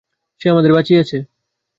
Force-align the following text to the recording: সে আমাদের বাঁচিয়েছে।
সে 0.41 0.47
আমাদের 0.49 0.71
বাঁচিয়েছে। 0.73 1.17